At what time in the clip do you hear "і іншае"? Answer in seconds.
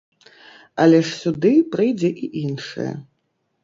2.23-2.93